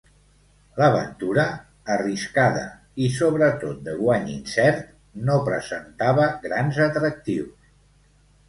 L'aventura, 0.77 1.43
arriscada 1.95 2.63
i, 3.07 3.11
sobretot, 3.17 3.77
de 3.89 3.95
guany 4.01 4.25
incert, 4.39 4.83
no 5.29 5.37
presentava 5.51 6.27
grans 6.47 6.81
atractius. 6.91 7.73